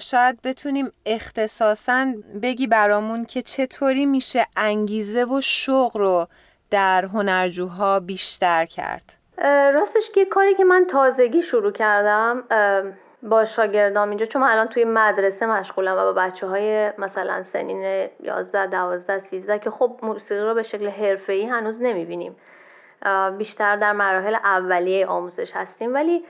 [0.00, 2.06] شاید بتونیم اختصاصا
[2.42, 6.28] بگی برامون که چطوری میشه انگیزه و شوق رو
[6.70, 9.14] در هنرجوها بیشتر کرد.
[9.74, 12.44] راستش که کاری که من تازگی شروع کردم
[13.22, 18.66] با شاگردام اینجا چون الان توی مدرسه مشغولم و با بچه های مثلا سنین 11
[18.66, 22.36] 12 13 که خب موسیقی رو به شکل حرفه‌ای هنوز نمی‌بینیم.
[23.38, 25.94] بیشتر در مراحل اولیه آموزش هستیم.
[25.94, 26.24] ولی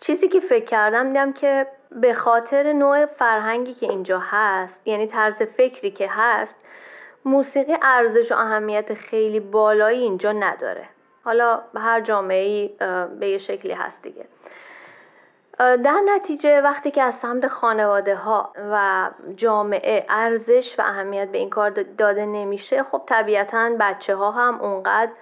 [0.00, 5.42] چیزی که فکر کردم دیدم که به خاطر نوع فرهنگی که اینجا هست یعنی طرز
[5.42, 6.56] فکری که هست
[7.24, 10.88] موسیقی ارزش و اهمیت خیلی بالایی اینجا نداره.
[11.24, 12.68] حالا هر جامعه
[13.20, 14.24] به یه شکلی هست دیگه.
[15.58, 21.50] در نتیجه وقتی که از سمت خانواده ها و جامعه ارزش و اهمیت به این
[21.50, 25.12] کار داده نمیشه خب طبیعتا بچه ها هم اونقدر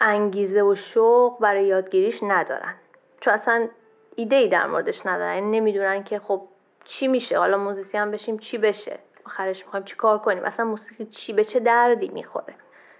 [0.00, 2.74] انگیزه و شوق برای یادگیریش ندارن.
[3.20, 3.68] چون اصلا
[4.16, 5.34] ایده ای در موردش ندارن.
[5.34, 6.42] یعنی نمی‌دونن که خب
[6.84, 7.38] چی میشه.
[7.38, 8.98] حالا موزیسین بشیم چی بشه.
[9.28, 12.54] آخرش می‌خوایم چی کار کنیم؟ اصلا موسیقی چی به چه دردی می‌خوره؟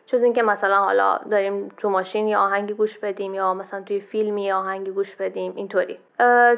[0.07, 4.45] جز اینکه مثلا حالا داریم تو ماشین یا آهنگی گوش بدیم یا مثلا توی فیلمی
[4.45, 5.99] یا آهنگی گوش بدیم اینطوری.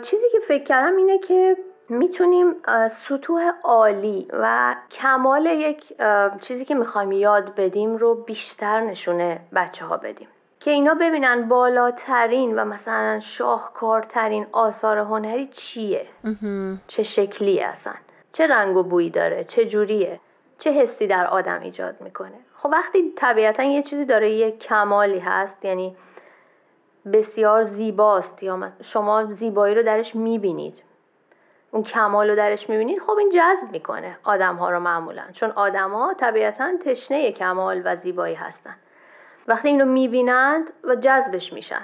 [0.02, 1.56] چیزی که فکر کردم اینه که
[1.88, 2.54] می‌تونیم
[2.90, 5.92] سطوح عالی و کمال یک
[6.40, 10.28] چیزی که می‌خوایم یاد بدیم رو بیشتر نشونه بچه ها بدیم.
[10.60, 16.06] که اینا ببینن بالاترین و مثلا شاهکارترین آثار هنری چیه؟
[16.88, 17.92] چه شکلی اصلا؟
[18.32, 20.20] چه رنگ و بویی داره چه جوریه
[20.58, 22.38] چه حسی در آدم ایجاد می‌کنه.
[22.56, 25.96] خب وقتی طبیعتا یه چیزی داره یه کمالی هست یعنی
[27.12, 30.82] بسیار زیباست یا شما زیبایی رو درش می‌بینید.
[31.70, 35.22] اون کمال رو درش می‌بینید خب این جذب می‌کنه آدم ها رو معمولا.
[35.32, 38.76] چون آدما طبیعتا تشنه کمال و زیبایی هستن.
[39.48, 41.82] وقتی اینو می‌بینند و جذبش میشن.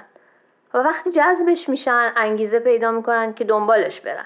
[0.73, 4.25] و وقتی جذبش میشن انگیزه پیدا می‌کنن که دنبالش برن.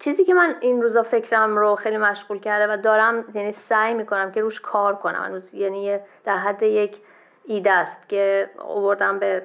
[0.00, 4.32] چیزی که من این روزا فکرم رو خیلی مشغول کرده و دارم یعنی سعی می‌کنم
[4.32, 5.42] که روش کار کنم.
[5.52, 6.98] یعنی در حد یک
[7.44, 9.42] ایده است که آوردم به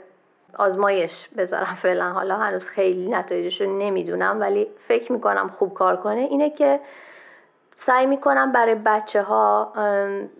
[0.58, 2.10] آزمایش بذارم فعلا.
[2.10, 6.22] حالا هنوز خیلی نتایجش رو نمی‌دونم ولی فکر می‌کنم خوب کار کنه.
[6.22, 6.80] اینه که
[7.76, 9.74] سعی می‌کنم برای بچه ها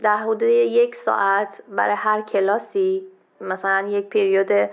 [0.01, 3.08] در حدود یک ساعت برای هر کلاسی
[3.41, 4.69] مثلا یک پریود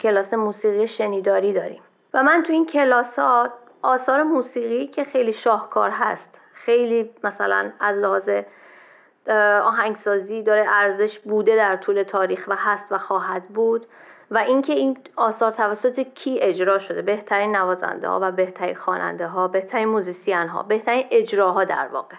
[0.00, 1.82] کلاس موسیقی شنیداری داریم.
[2.14, 3.48] و من تو این کلاس ها
[3.86, 6.40] آثار موسیقی که خیلی شاهکار هست.
[6.52, 8.30] خیلی مثلا از لحاظ
[9.64, 13.86] آهنگسازی داره ارزش بوده در طول تاریخ و هست و خواهد بود
[14.30, 17.02] و اینکه این آثار توسط کی اجرا شده.
[17.02, 22.16] بهترین نوازنده ها و بهترین خواننده ها بهترین موزیسین ها بهترین اجراها در واقع.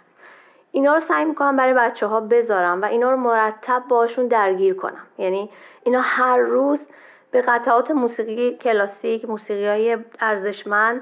[0.71, 5.07] اینا رو سعی می‌کنم برای بچه ها بذارم و اینا رو مرتب باشون درگیر کنم.
[5.17, 5.49] یعنی
[5.83, 6.87] اینا هر روز
[7.31, 11.01] به قطعات موسیقی کلاسیک موسیقی های ارزشمند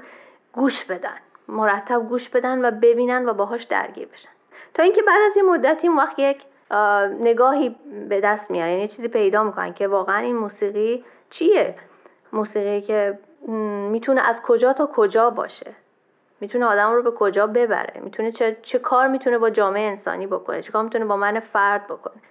[0.56, 1.16] گوش بدن
[1.48, 4.30] مرتب گوش بدن و ببینن و باهاش درگیر بشن.
[4.74, 6.42] تا اینکه بعد از یه مدتی اون وقت یک
[7.20, 7.76] نگاهی
[8.08, 8.70] به دست میارن.
[8.70, 11.74] یعنی چیزی پیدا می‌کنن که واقعا این موسیقی چیه؟
[12.32, 13.18] موسیقی که
[13.90, 15.72] می‌تونه از کجا تا کجا باشه؟
[16.40, 20.62] می‌تونه آدم رو به کجا ببره؟ می‌تونه چه, چه کار می‌تونه با جامعه انسانی بکنه؟
[20.62, 22.22] چه کار می‌تونه با من فرد بکنه؟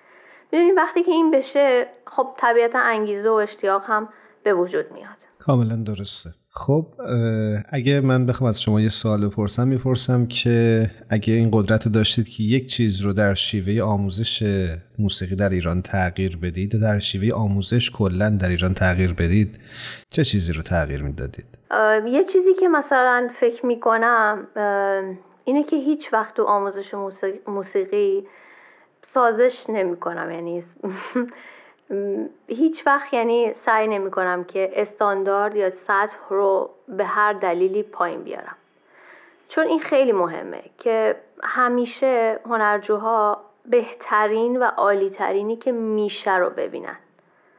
[0.52, 4.10] می‌دونید وقتی که این بشه خب طبیعتا انگیزه و اشتیاق هم
[4.44, 5.10] به وجود میاد.
[5.46, 6.86] کاملا درسته خب
[7.70, 12.44] اگه من بخوام از شما یه سوال بپرسم می‌پرسم که اگه این قدرت داشتید که
[12.44, 14.44] یک چیز رو در شیوه آموزش
[15.00, 19.60] موسیقی در ایران تغییر بدید و در شیوه آموزش کلا در ایران تغییر بدید
[20.10, 21.46] چه چیزی رو تغییر می‌دادید؟
[22.06, 24.48] یه چیزی که مثلا فکر می‌کنم
[25.46, 26.94] اینه که هیچ وقت تو آموزش
[27.48, 28.24] موسیقی
[29.04, 30.64] سازش نمی‌کنم یعنی
[32.48, 38.24] هیچ وقت یعنی سعی نمی کنم که استاندارد یا سطح رو به هر دلیلی پایین
[38.24, 38.56] بیارم.
[39.48, 46.98] چون این خیلی مهمه که همیشه هنرجوها بهترین و عالیترینی که میشه رو ببینن.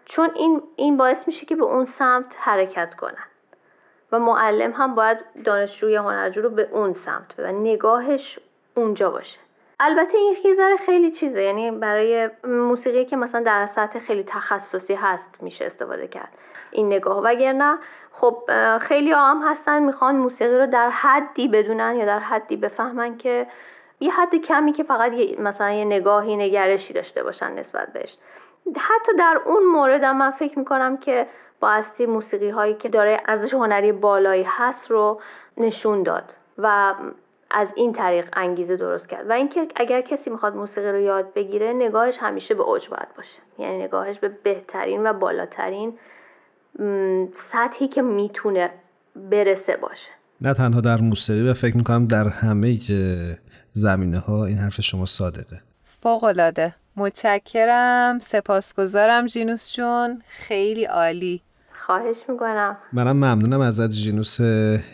[0.05, 3.25] چون این, این باعث میشه که به اون سمت حرکت کنن.
[4.13, 8.39] و معلم هم باید دانشجوی هنرجو رو به اون سمت و نگاهش
[8.75, 9.41] اونجا باشه.
[9.81, 15.43] البته این ذره خیلی چیزه یعنی برای موسیقی که مثلا در سطح خیلی تخصصی هست
[15.43, 16.29] میشه استفاده کرد
[16.71, 17.23] این نگاه.
[17.23, 17.79] وگرنه
[18.13, 23.47] خب خیلی هم هستن می‌خوان موسیقی رو در حدی بدونن یا در حدی بفهمن که
[24.01, 28.17] یه حد کمی که فقط یه مثلا یه نگاهی نگرشی داشته باشن نسبت بهش.
[28.77, 31.27] حتی در اون مورد هم من فکر می‌کنم که
[31.61, 35.21] بایستی موسیقی هایی که داره ارزش هنری بالایی هست رو
[35.57, 36.35] نشون داد.
[36.59, 36.95] و
[37.51, 39.31] از این طریق انگیزه درست کرد.
[39.31, 43.39] و اینکه اگر کسی می‌خواد موسیقی رو یاد بگیره نگاهش همیشه به اوج باید باشه.
[43.59, 45.99] یعنی نگاهش به بهترین و بالاترین
[47.35, 48.71] سطحی که می‌تونه
[49.17, 50.11] برسه باشه.
[50.41, 52.79] نه تنها در موسیقی و فکر می‌کنم در همه
[53.73, 55.61] زمینه ها این حرف شما صادقه.
[55.85, 58.19] فوقلاده متشکرم.
[58.19, 60.23] سپاسگزارم جینوس جون.
[60.27, 61.43] خیلی عالی.
[61.87, 62.77] خواهش می‌کنم.
[62.93, 64.41] منم ممنونم ازت جینوس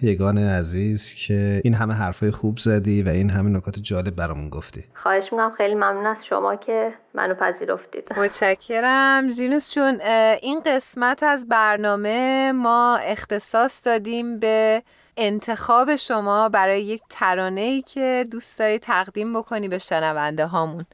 [0.02, 4.84] یگان عزیز که این همه حرفای خوب زدی و این همه نکات جالب برامون گفتی.
[4.94, 5.52] خواهش می‌کنم.
[5.56, 8.18] خیلی ممنون از شما که منو پذیرفتید.
[8.18, 9.30] متشکرم.
[9.30, 10.00] جینوس چون
[10.42, 14.82] این قسمت از برنامه ما اختصاص دادیم به
[15.16, 20.84] انتخاب شما برای یک ترانه ای که دوست داری تقدیم بکنی به شنونده هامون.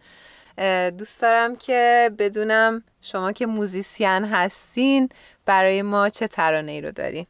[0.99, 5.09] دوست دارم که بدونم شما که موزیسین هستین
[5.49, 7.27] برای ما چه ترانه ای رو دارین؟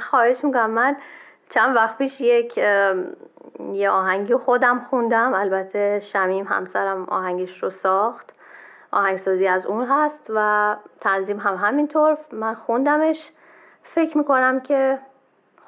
[0.00, 0.70] خواهش می‌کنم.
[0.70, 0.96] من
[1.50, 2.58] چند وقت پیش یک
[3.72, 5.34] یه آهنگی خودم خوندم.
[5.34, 8.32] البته شمیم همسرم آهنگش رو ساخت.
[8.90, 12.18] آهنگسازی از اون هست و تنظیم هم همینطور.
[12.32, 13.30] من خوندمش.
[13.82, 14.98] فکر می‌کنم که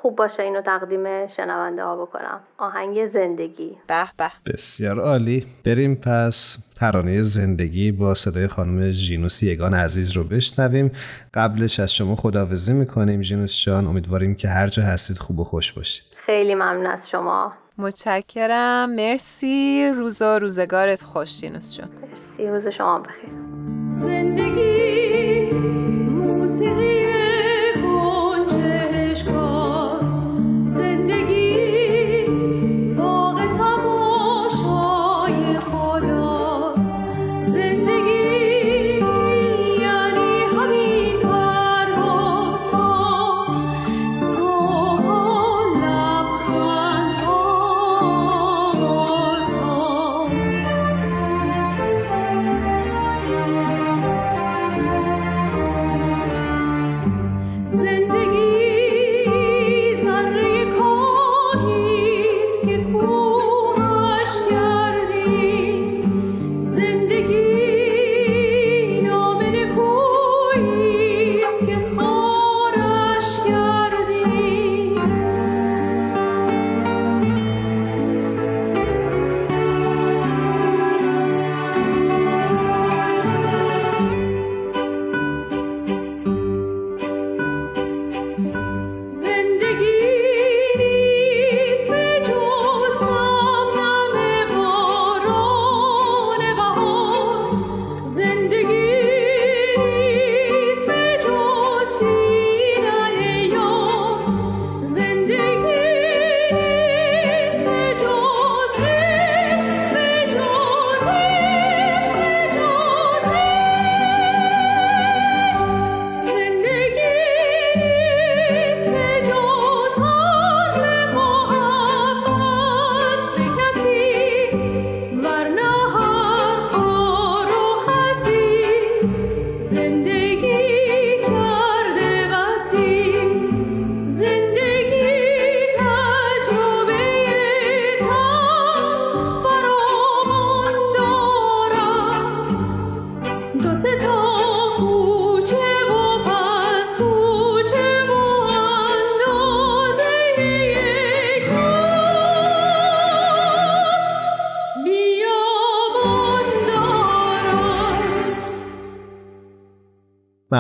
[0.05, 2.41] خوب باشه اینو تقدیم شنونده ها بکنم.
[2.59, 3.77] آهنگ زندگی.
[3.87, 4.53] به به.
[4.53, 5.47] بسیار عالی.
[5.65, 10.93] بریم پس ترانه زندگی با صدای خانم ژینوس یگان عزیز رو بشنویم.
[11.35, 13.87] قبلش از شما خداحافظی می‌کنیم ژینوس جان.
[13.87, 16.05] امیدواریم که هر جا هستید خوب و خوش باشید.
[16.17, 17.53] خیلی ممنون از شما.
[17.79, 18.95] متشکرم.
[18.95, 19.91] مرسی.
[19.97, 21.89] روز و روزگارت خوش ژینوس جان.
[22.11, 22.47] مرسی.
[22.49, 23.31] روز شما بخیر.
[23.93, 25.51] زندگی
[26.11, 27.04] موسیقی.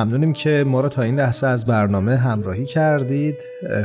[0.04, 3.36] ممنونیم که ما رو تا این لحظه از برنامه همراهی کردید.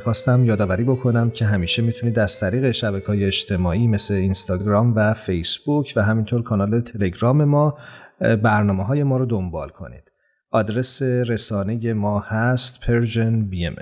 [0.03, 5.93] خواستم یادآوری بکنم که همیشه می‌تونید از طریق شبکه های اجتماعی مثل اینستاگرام و فیسبوک
[5.95, 7.77] و همینطور کانال تلگرام ما
[8.19, 10.03] برنامه های ما رو دنبال کنید.
[10.51, 13.75] آدرس رسانه ما هست Persian BMS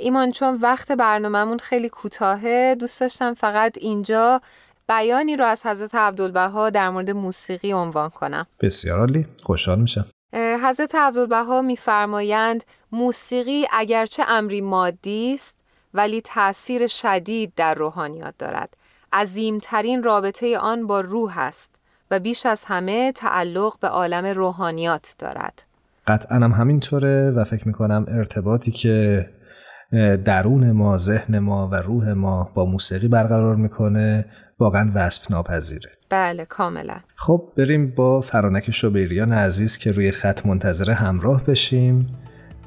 [0.00, 4.40] ایمان چون وقت برنامهمون خیلی کوتاهه دوست داشتم فقط اینجا
[4.88, 8.46] بیانی رو از حضرت عبدالبها در مورد موسیقی عنوان کنم.
[8.60, 9.26] بسیار عالی.
[9.42, 10.04] خوشحال میشم.
[10.58, 15.56] حضرت عبدالبها میفرمایند موسیقی اگرچه امری مادی است
[15.94, 18.76] ولی تأثیر شدید در روحانیات دارد.
[19.12, 21.70] عظیمترین رابطه آن با روح است
[22.10, 25.62] و بیش از همه تعلق به عالم روحانیات دارد.
[26.06, 29.26] قطعا هم همینطوره و فکر می‌کنم ارتباطی که
[30.24, 34.24] درون ما ذهن ما و روح ما با موسیقی برقرار می‌کنه
[34.58, 36.96] واقعا وصف ناپذیره بله کاملا.
[37.14, 42.06] خب بریم با فرانک شبیریان عزیز که روی خط منتظر همراه بشیم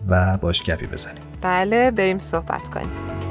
[0.08, 1.24] و باش گپی بزنیم.
[1.42, 3.31] بله بریم صحبت کنیم.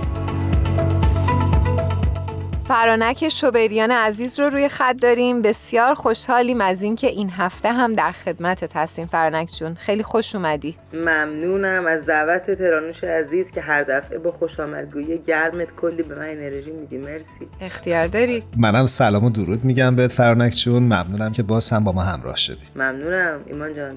[2.71, 5.43] فرانک شوبریان عزیز رو روی خط داریم.
[5.43, 9.07] بسیار خوشحالیم از اینکه این هفته هم در خدمت هستیم.
[9.07, 10.77] فرانک جون خیلی خوش اومدی.
[10.93, 11.87] ممنونم.
[11.87, 16.71] از دعوت ترانوش عزیز که هر دفعه با خوش آمدگویی گرمت کلی به من انرژی
[16.71, 16.99] میدی.
[16.99, 17.49] مرسی.
[17.61, 20.83] اختیار داری؟ منم سلام و درود میگم بهت فرانک جون.
[20.83, 22.67] ممنونم که باز هم با ما همراه شدی.
[22.77, 23.41] ممنونم.
[23.47, 23.97] ایمان جان.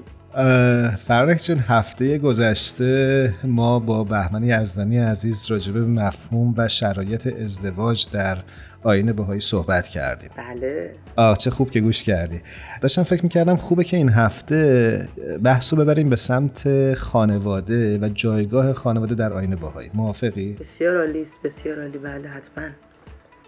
[0.98, 8.38] فرانک جون هفته گذشته ما با بهمن یزدانی عزیز راجبه مفهوم و شرایط ازدواج در
[8.82, 10.30] آین بهایی صحبت کردیم.
[10.36, 10.90] بله.
[11.16, 12.40] آه چه خوب که گوش کردی.
[12.80, 15.08] داشتم فکر می‌کردم خوبه که این هفته
[15.42, 21.36] بحثو ببریم به سمت خانواده و جایگاه خانواده در آین بهایی موافقی؟ بسیار عالی است
[21.44, 21.98] بسیار عالی.
[21.98, 22.64] بله حتما.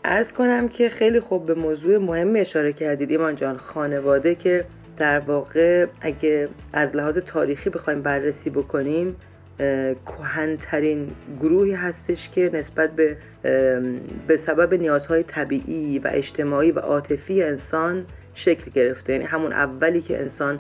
[0.05, 3.57] ارز کنم که خیلی خوب به موضوع مهم اشاره کردید ایمان جان.
[3.57, 4.65] خانواده که
[4.99, 9.17] در واقع اگه از لحاظ تاریخی بخوایم بررسی بکنیم
[10.07, 11.09] کهنترین
[11.41, 13.17] گروهی هستش که نسبت به
[14.27, 19.13] به سبب نیازهای طبیعی و اجتماعی و عاطفی انسان شکل گرفته.
[19.13, 20.59] یعنی همون اولی که انسان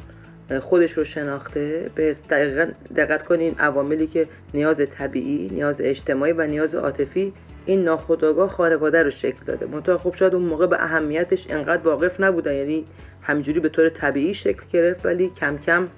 [0.60, 2.66] خودش رو شناخته به دقیقا
[2.96, 7.32] دقت کنین عواملی که نیاز طبیعی نیاز اجتماعی و نیاز عاطفی
[7.66, 9.66] این ناخودآگاه خانواده رو شکل داده.
[9.66, 12.84] منتها خب شاید اون موقع به اهمیتش انقدر واقف نبودن یعنی
[13.22, 15.88] همجوری به طور طبیعی شکل گرفت ولی کم کم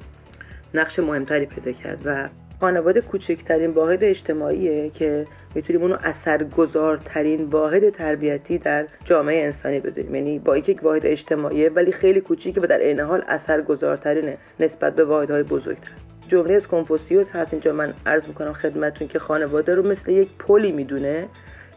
[0.75, 2.03] نقش مهمتری پیدا کرد.
[2.05, 2.29] و
[2.61, 10.14] خانواده کوچکترین واحد اجتماعیه که می‌تونیم اونو اثرگذارترین واحد تربیتی در جامعه انسانی بدونیم.
[10.14, 15.05] یعنی با یک واحد اجتماعیه ولی خیلی کوچیکه و در عین حال اثرگذارترینه نسبت به
[15.05, 15.91] واحدهای بزرگتر.
[16.29, 17.53] جمله از کنفوسیوس هست.
[17.53, 21.29] اینجا من عرض می‌کنم خدمتون که خانواده رو مثل یک پلی می‌دونه.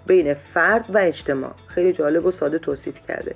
[0.08, 3.36] بین فرد و اجتماع خیلی جالب و ساده توصیف کرده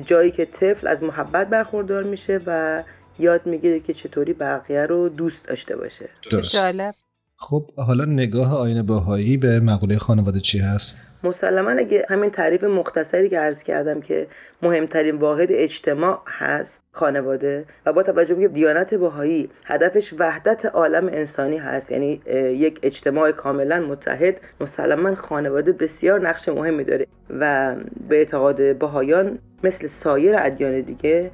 [0.00, 2.82] جایی که طفل از محبت برخوردار میشه و
[3.18, 6.52] یاد می‌گیره که چطوری بقیه رو دوست داشته باشه درست.
[6.52, 6.94] جالب
[7.36, 13.28] خب حالا نگاه آین باهایی به مقوله خانواده چی هست؟ مسلما اگه همین تعریف مختصری
[13.28, 14.26] که عرض کردم که
[14.62, 21.58] مهمترین واحد اجتماع هست خانواده و با توجه به دیانت بهایی هدفش وحدت عالم انسانی
[21.58, 22.20] هست یعنی
[22.56, 27.06] یک اجتماع کاملا متحد مسلما خانواده بسیار نقش مهمی داره
[27.40, 27.74] و
[28.08, 31.30] به اعتقاد بهایان مثل سایر ادیان دیگه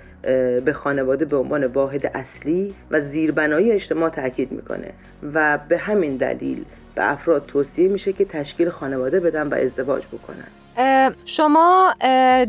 [0.64, 4.90] به خانواده به عنوان واحد اصلی و زیربنایی اجتماع تاکید می‌کنه
[5.34, 6.64] و به همین دلیل
[6.94, 10.46] به افراد توصیه میشه که تشکیل خانواده بدن و ازدواج بکنن.
[11.24, 11.94] شما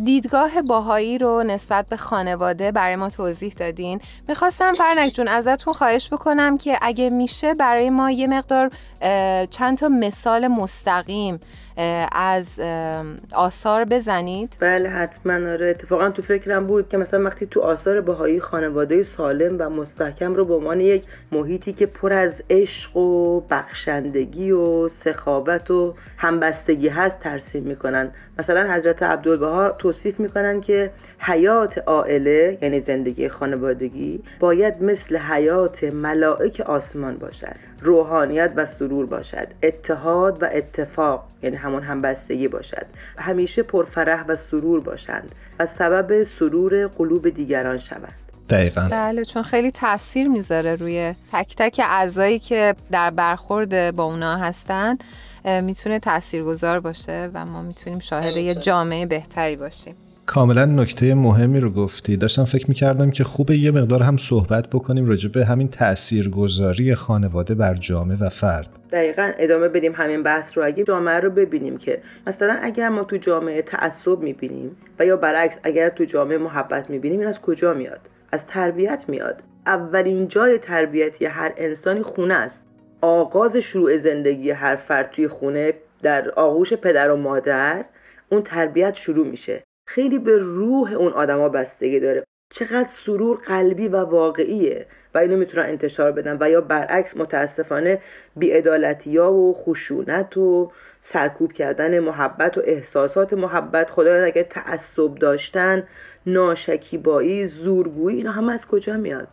[0.04, 4.02] دیدگاه باهایی رو نسبت به خانواده برای ما توضیح دادین.
[4.28, 8.72] می‌خواستم فرنک جون ازتون خواهش بکنم که اگه میشه برای ما یه مقدار
[9.50, 11.40] چند تا مثال مستقیم
[12.12, 12.62] از
[13.34, 14.56] آثار بزنید.
[14.60, 15.34] بله حتما.
[15.34, 20.34] آره اتفاقا تو فکرم بود که مثلا وقتی تو آثار بهایی خانواده سالم و مستحکم
[20.34, 26.88] رو به عنوان یک محیطی که پر از عشق و بخشندگی و سخاوت و همبستگی
[26.88, 28.12] هست ترسیم می‌کنن.
[28.40, 36.62] مثلا حضرت عبدالبها توصیف می‌کنن که حیات عائله یعنی زندگی خانوادگی باید مثل حیات ملائک
[36.62, 37.56] آسمان باشد.
[37.82, 39.48] روحانیت و سرور باشد.
[39.64, 42.86] اتحاد و اتفاق یعنی همون همبستگی باشد.
[43.18, 48.16] همیشه پرفرح و سرور باشند و سبب سرور قلوب دیگران شوند.
[48.50, 48.88] دقیقا.
[48.92, 54.98] بله چون خیلی تاثیر می‌ذاره روی تک تک اعضایی که در برخورد با اونا هستن
[55.46, 59.96] می‌تونه تاثیرگذار باشه و ما می‌تونیم شاهد یه جامعه بهتری باشیم.
[60.26, 62.18] کاملا نکته مهمی رو گفتی.
[62.18, 67.56] داشتم فکر می‌کردم که خوبه یه مقدار هم صحبت بکنیم راجع به همین تاثیرگذاری خانواده
[67.56, 68.70] بر جامعه و فرد.
[68.92, 70.66] دقیقا ادامه بدیم همین بحث رو.
[70.66, 75.58] اگه جامعه رو ببینیم که مثلا اگر ما تو جامعه تعصب می‌بینیم و یا برعکس
[75.64, 78.00] اگر تو جامعه محبت می‌بینیم این از کجا میاد؟
[78.32, 79.44] از تربیت میاد.
[79.66, 82.64] اولین جای تربیتی هر انسانی خونه است.
[83.02, 85.74] آغاز شروع زندگی هر فرد توی خونه
[86.04, 87.86] در آغوش پدر و مادر
[88.30, 89.64] اون تربیت شروع میشه.
[89.86, 92.24] خیلی به روح اون آدما بستگی داره.
[92.50, 98.02] چقدر سرور قلبی و واقعیه و اینو می‌تونن انتشار بدن و یا برعکس متاسفانه
[98.36, 100.72] بیعدالتی ها و خشونت و
[101.02, 103.90] سرکوب کردن محبت و احساسات محبت.
[103.90, 105.84] خدا اگه تعصب داشتن
[106.26, 109.28] ناشکیبایی زورگویی اینا همه از کجا میاد؟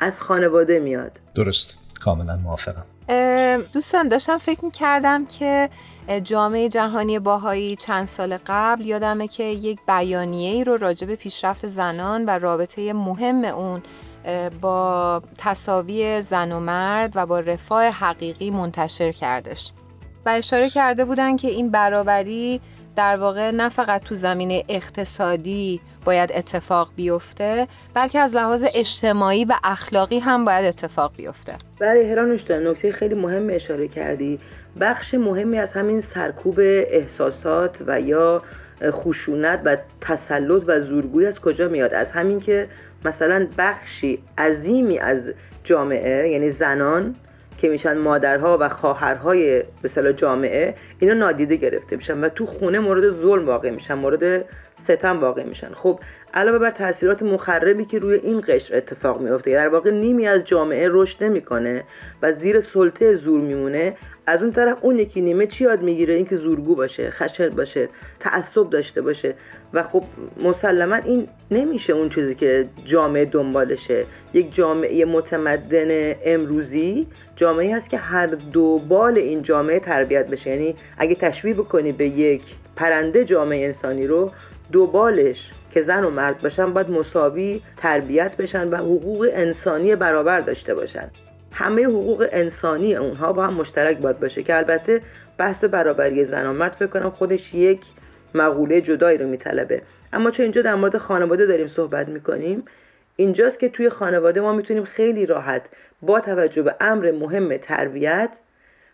[0.00, 1.12] از خانواده میاد.
[1.34, 1.78] درست.
[2.00, 2.84] کاملا موافقم.
[3.72, 5.68] دوستان داشتم فکر می‌کردم که
[6.24, 12.24] جامعه جهانی باهایی چند سال قبل یادمه که یک بیانیه رو راجع به پیشرفت زنان
[12.24, 13.82] و رابطه مهم اون
[14.60, 19.72] با تصاوی زن و مرد و با رفاه حقیقی منتشر کردش.
[20.26, 22.60] و اشاره کرده بودن که این برابری
[22.96, 29.54] در واقع نه فقط تو زمینه اقتصادی باید اتفاق بیفته بلکه از لحاظ اجتماعی و
[29.64, 31.54] اخلاقی هم باید اتفاق بیفته.
[31.80, 34.40] بله هرانوش نکته خیلی مهم اشاره کردی.
[34.80, 38.42] بخش مهمی از همین سرکوب احساسات و یا
[38.82, 42.68] خشونت و تسلط و زورگویی از کجا میاد؟ از همین که
[43.04, 45.32] مثلا بخشی عظیمی از
[45.64, 47.14] جامعه یعنی زنان
[47.58, 53.10] که میشن مادرها و خواهرهای به جامعه اینا نادیده گرفته میشن و تو خونه مورد
[53.10, 54.44] ظلم واقع میشن مورد
[54.74, 55.72] ستم واقع میشن.
[55.74, 56.00] خب
[56.34, 60.88] علاوه بر تاثیرات مخربی که روی این قشر اتفاق میفته در واقع نیمی از جامعه
[60.90, 61.84] رشد نمی‌کنه
[62.22, 63.96] و زیر سلطه زور میمونه
[64.26, 67.88] از اون طرف اون یکی نیمه چی یاد می‌گیره؟ اینکه زورگو باشه خشن باشه
[68.20, 69.34] تعصب داشته باشه.
[69.72, 70.04] و خب
[70.42, 74.04] مسلما این نمیشه اون چیزی که جامعه دنبالشه.
[74.34, 77.06] یک جامعه متمدن امروزی
[77.36, 80.50] جامعه هست که هر دو بال این جامعه تربیت بشه.
[80.50, 82.42] یعنی اگه تشبیه بکنی به یک
[82.76, 84.30] پرنده جامعه انسانی رو
[84.72, 90.40] دو بالش که زن و مرد باشن باید مساوی تربیت بشن و حقوق انسانی برابر
[90.40, 91.10] داشته باشن.
[91.54, 95.00] همه حقوق انسانی اونها با هم مشترک باید باشه که البته
[95.38, 97.80] بحث برابری زن و مرد فکر کنم خودش یک
[98.34, 99.82] مقوله جدایی رو میطلبه.
[100.12, 102.64] اما چون اینجا در مورد خانواده داریم صحبت می‌کنیم
[103.16, 105.68] اینجاست که توی خانواده ما می‌تونیم خیلی راحت
[106.02, 108.38] با توجه به امر مهم تربیت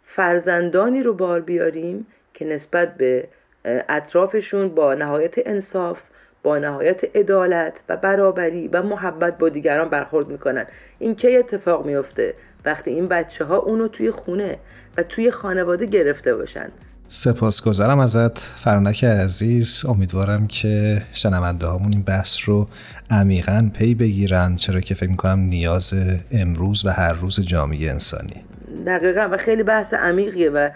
[0.04, 3.28] فرزندانی رو بار بیاریم که نسبت به
[3.64, 6.02] اطرافشون با نهایت انصاف
[6.42, 10.66] با نهایت عدالت و برابری و محبت با دیگران برخورد می‌کنن.
[10.98, 12.34] این کی اتفاق میفته
[12.64, 14.58] وقتی این بچه ها اونو توی خونه
[14.96, 16.68] و توی خانواده گرفته باشن.
[17.08, 19.84] سپاسگزارم ازت فرنک عزیز.
[19.88, 22.66] امیدوارم که شنونده هامون این بحث رو
[23.11, 25.94] عمیقا پی بگیرن چرا که فکر می‌کنم نیاز
[26.32, 28.44] امروز و هر روز جامعه انسانی.
[28.86, 30.70] دقیقا و خیلی بحث عمیقیه و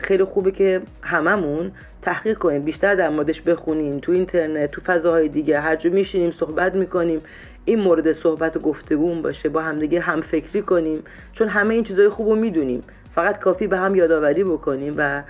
[0.00, 2.62] خیلی خوبه که هممون تحقیق کنیم.
[2.62, 7.20] بیشتر در موردش بخونیم تو اینترنت تو فضاهای دیگه هر جا میشینیم صحبت می‌کنیم.
[7.64, 11.02] این مورد صحبت و گفتگون باشه با همدیگه هم فکری کنیم
[11.32, 12.80] چون همه این چیزهای خوب رو می‌دونیم.
[13.14, 15.22] فقط کافی به هم یادآوری بکنیم و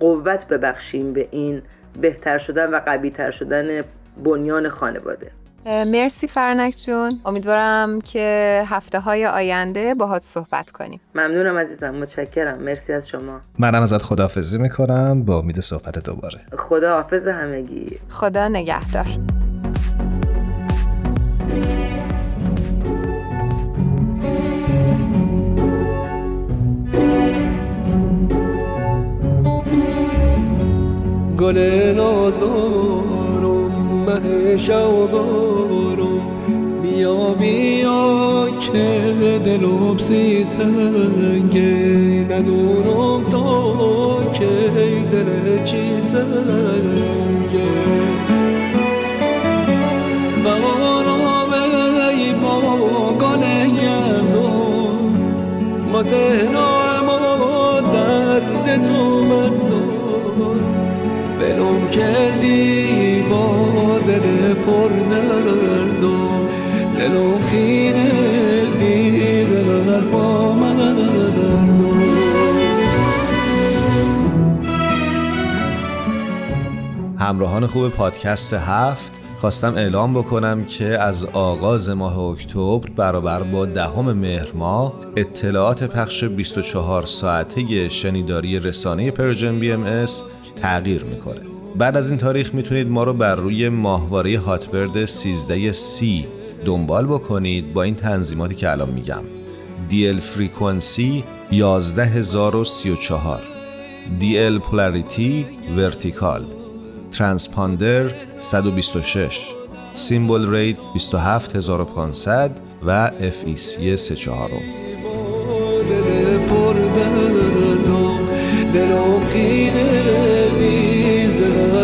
[0.00, 1.62] قوت ببخشیم به این
[2.00, 3.82] بهتر شدن و قویتر شدن
[4.24, 5.30] بنیان خانواده.
[5.66, 7.12] مرسی فرنک جون.
[7.24, 11.00] امیدوارم که هفته های آینده باهات صحبت کنیم.
[11.14, 12.58] ممنونم عزیزم متشکرم.
[12.58, 13.40] مرسی از شما.
[13.58, 15.22] منم ازت خداحافظی می‌کنم.
[15.22, 16.40] با امید صحبت دوباره.
[16.58, 17.98] خدا حافظ همگی.
[18.08, 19.06] خدا نگهدار.
[31.42, 31.58] گل
[31.96, 33.72] نازدارم
[34.06, 36.20] مه شوبارم
[36.82, 39.02] بیا بیا که
[39.44, 44.48] دلم سی تنگه ندونم تا که
[45.12, 47.72] دل چی سنگه
[50.44, 51.52] بارم
[52.10, 52.60] ای با
[53.20, 53.42] گل
[53.82, 55.16] گردم
[55.92, 59.81] ما تهنا ما درد تو من
[61.62, 66.28] بلوم کردی با دل پر درد و
[66.98, 68.12] دلم خیره
[77.18, 84.12] همراهان خوب پادکست هفت خواستم اعلام بکنم که از آغاز ماه اکتبر برابر با دهم
[84.12, 89.84] مهر ماه اطلاعات پخش 24 ساعته شنیداری رسانه Persian BMS
[90.56, 91.40] تغییر می‌کنه.
[91.76, 96.26] بعد از این تاریخ می‌تونید ما رو بر روی ماهواره Hotbird 13C
[96.64, 99.22] دنبال بکنید با این تنظیماتی که الان میگم.
[99.90, 103.42] DL frequency 11034
[104.20, 105.46] DL polarity
[105.76, 106.44] vertical
[107.12, 108.10] transponder
[108.40, 109.40] 126
[109.94, 114.50] symbol rate 27500 و FEC 34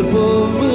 [0.01, 0.13] But
[0.61, 0.68] me.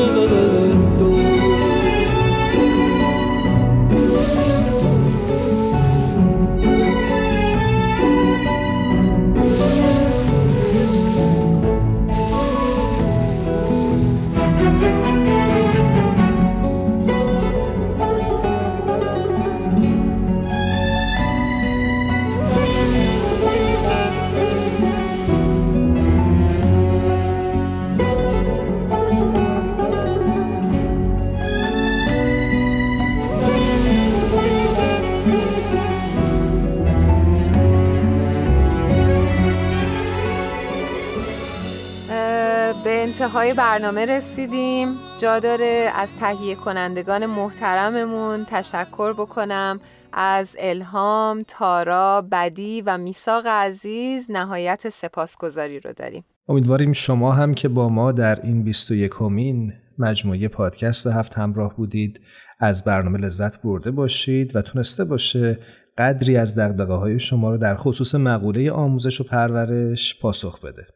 [43.34, 44.96] انتهای برنامه رسیدیم.
[45.22, 49.80] جا داره از تهیه کنندگان محترممون تشکر بکنم
[50.14, 56.24] از الهام، تارا، بدی و میساق عزیز نهایت سپاسگزاری رو داریم.
[56.48, 62.20] امیدواریم شما هم که با ما در این 21 کمین مجموعه پادکست هفت همراه بودید.
[62.60, 65.60] از برنامه لذت برده باشید و تونسته باشه
[65.98, 70.93] قدری از دقدقه های شما رو در خصوص مقوله آموزش و پرورش پاسخ بده.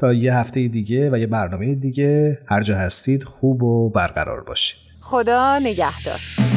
[0.00, 2.38] تا یه هفته دیگه و یه برنامه دیگه.
[2.46, 4.78] هر جا هستید خوب و برقرار باشید.
[5.00, 6.49] خدا نگهدار.